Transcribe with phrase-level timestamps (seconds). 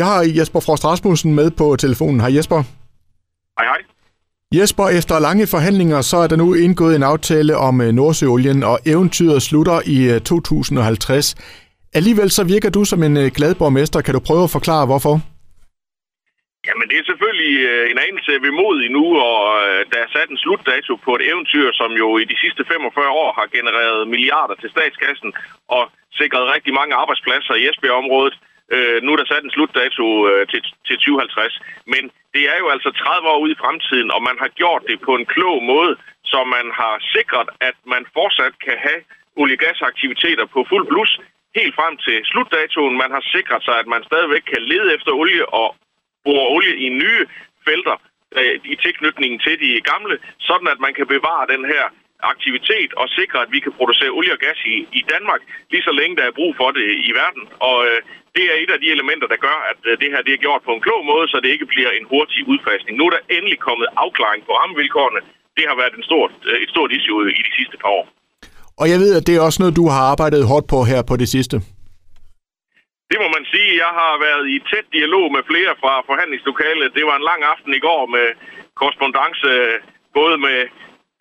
[0.00, 2.20] Jeg har Jesper Frost Rasmussen med på telefonen.
[2.24, 2.60] Hej Jesper.
[3.58, 3.80] Hej hej.
[4.58, 8.76] Jesper, efter lange forhandlinger, så er der nu indgået en aftale om øh, Nordsøolien, og
[8.92, 11.34] eventyret slutter i 2050.
[11.34, 14.00] Øh, Alligevel så virker du som en øh, glad borgmester.
[14.06, 15.14] Kan du prøve at forklare, hvorfor?
[16.66, 17.54] Jamen, det er selvfølgelig
[17.92, 19.40] en anelse ved mod endnu, og
[19.92, 23.30] der er sat en slutdato på et eventyr, som jo i de sidste 45 år
[23.38, 25.30] har genereret milliarder til statskassen
[25.76, 25.82] og
[26.20, 28.36] sikret rigtig mange arbejdspladser i Esbjerg-området.
[28.74, 31.60] Øh, nu er der sat en slutdato øh, til, til 2050,
[31.92, 32.02] men
[32.34, 35.12] det er jo altså 30 år ude i fremtiden, og man har gjort det på
[35.14, 35.92] en klog måde,
[36.24, 39.00] så man har sikret, at man fortsat kan have
[39.42, 41.12] oliegasaktiviteter på fuld blus
[41.58, 42.96] helt frem til slutdatoen.
[43.04, 45.68] Man har sikret sig, at man stadigvæk kan lede efter olie og
[46.24, 47.22] bore olie i nye
[47.66, 47.96] felter
[48.38, 50.16] øh, i tilknytningen til de gamle,
[50.48, 51.84] sådan at man kan bevare den her
[52.32, 55.40] aktivitet og sikre, at vi kan producere olie og gas i, i Danmark,
[55.72, 57.44] lige så længe der er brug for det i verden.
[57.68, 57.98] Og øh,
[58.36, 60.62] det er et af de elementer, der gør, at øh, det her det er gjort
[60.64, 62.94] på en klog måde, så det ikke bliver en hurtig udfasning.
[62.96, 65.20] Nu er der endelig kommet afklaring på rammevilkårene.
[65.58, 68.06] Det har været en stort, øh, et stort issue i de sidste par år.
[68.80, 71.14] Og jeg ved, at det er også noget, du har arbejdet hårdt på her på
[71.22, 71.56] det sidste.
[73.10, 73.70] Det må man sige.
[73.84, 76.94] Jeg har været i tæt dialog med flere fra forhandlingslokalet.
[76.98, 78.26] Det var en lang aften i går med
[78.80, 79.50] korrespondence
[80.18, 80.58] både med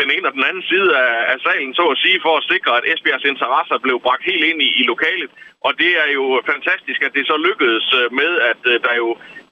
[0.00, 2.72] den ene og den anden side af, af salen, så at sige, for at sikre,
[2.78, 5.30] at Esbjergs interesser blev bragt helt ind i, i lokalet.
[5.66, 9.08] Og det er jo fantastisk, at det så lykkedes øh, med, at øh, der jo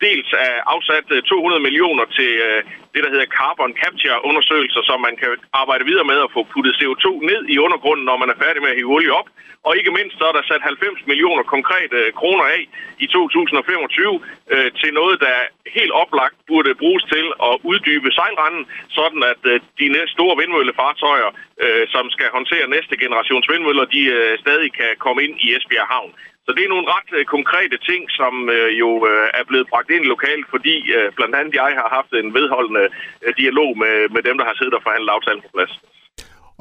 [0.06, 2.60] dels er afsat øh, 200 millioner til øh,
[2.94, 5.30] det, der hedder carbon capture undersøgelser, så man kan
[5.62, 8.70] arbejde videre med at få puttet CO2 ned i undergrunden, når man er færdig med
[8.72, 9.28] at hive olie op.
[9.66, 12.62] Og ikke mindst så er der sat 90 millioner konkrete øh, kroner af
[13.04, 14.20] i 2025
[14.54, 15.36] øh, til noget, der
[15.78, 18.64] helt oplagt burde bruges til at uddybe sejlranden,
[18.98, 21.30] sådan at øh, de næste store vindmøllefartøjer,
[21.64, 25.88] øh, som skal håndtere næste generations vindmøller, de øh, stadig kan komme ind i Esbjerg
[25.94, 26.12] Havn.
[26.46, 29.90] Så det er nogle ret øh, konkrete ting, som øh, jo øh, er blevet bragt
[29.96, 32.84] ind lokalt, fordi øh, blandt andet jeg har haft en vedholdende
[33.24, 35.72] øh, dialog med, med dem, der har siddet og forhandlet aftalen på plads.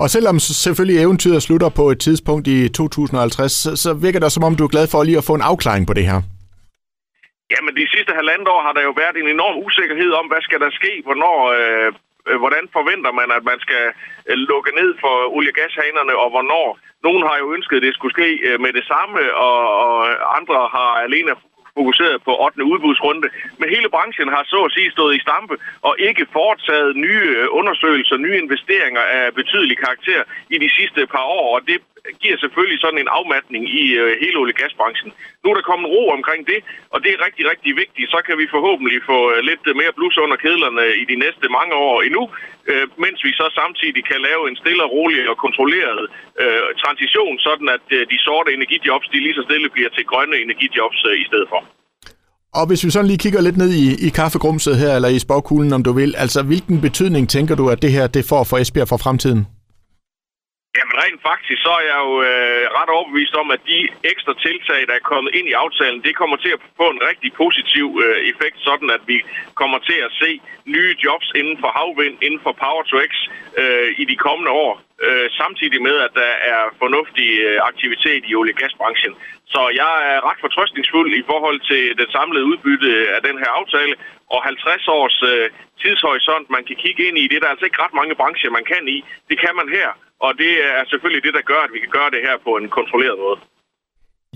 [0.03, 4.48] Og selvom selvfølgelig eventyret slutter på et tidspunkt i 2050, så, så virker det som
[4.48, 6.20] om, du er glad for lige at få en afklaring på det her.
[7.54, 10.60] Jamen, de sidste halvandet år har der jo været en enorm usikkerhed om, hvad skal
[10.66, 11.89] der ske, hvornår, øh,
[12.27, 13.83] Øh, hvordan forventer man, at man skal
[14.30, 16.67] øh, lukke ned for olie- og gashanerne, og hvornår.
[17.03, 19.93] Nogen har jo ønsket, at det skulle ske øh, med det samme, og, og
[20.39, 21.31] andre har alene
[21.77, 22.63] fokuseret på 8.
[22.71, 23.27] udbudsrunde.
[23.59, 27.47] Men hele branchen har så at sige stået i stampe og ikke foretaget nye øh,
[27.59, 31.77] undersøgelser, nye investeringer af betydelig karakter i de sidste par år, og det
[32.21, 35.11] giver selvfølgelig sådan en afmatning i øh, hele olie- og gasbranchen.
[35.41, 36.59] Nu er der kommet ro omkring det,
[36.93, 38.11] og det er rigtig, rigtig vigtigt.
[38.13, 41.73] Så kan vi forhåbentlig få øh, lidt mere blus under kedlerne i de næste mange
[41.73, 42.23] år endnu,
[43.05, 46.03] mens vi så samtidig kan lave en stille og rolig og kontrolleret
[46.83, 51.25] transition, sådan at de sorte energijobs, de lige så stille bliver til grønne energijobs i
[51.30, 51.61] stedet for.
[52.54, 55.73] Og hvis vi sådan lige kigger lidt ned i, i kaffegrumset her, eller i spåkuglen,
[55.73, 58.87] om du vil, altså hvilken betydning tænker du, at det her det får for Esbjerg
[58.87, 59.42] for fremtiden?
[60.77, 63.80] Jamen rent faktisk, så er jeg jo øh, ret overbevist om, at de
[64.11, 67.32] ekstra tiltag, der er kommet ind i aftalen, det kommer til at få en rigtig
[67.43, 69.17] positiv øh, effekt, sådan at vi
[69.61, 70.31] kommer til at se
[70.76, 73.14] nye jobs inden for havvind, inden for Power to X
[73.61, 74.73] øh, i de kommende år,
[75.08, 79.14] øh, samtidig med, at der er fornuftig øh, aktivitet i olie- og gasbranchen.
[79.54, 83.93] Så jeg er ret fortrøstningsfuld i forhold til det samlede udbytte af den her aftale,
[84.33, 85.45] og 50 års øh,
[85.82, 87.23] tidshorisont, man kan kigge ind i.
[87.30, 88.98] Det er der altså ikke ret mange brancher, man kan i.
[89.30, 89.89] Det kan man her,
[90.26, 92.67] og det er selvfølgelig det, der gør, at vi kan gøre det her på en
[92.77, 93.39] kontrolleret måde.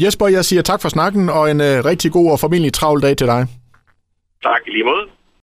[0.03, 3.18] Jesper, jeg siger tak for snakken, og en øh, rigtig god og formentlig travl dag
[3.18, 3.41] til dig.
[4.44, 5.06] Tak, i lige måde.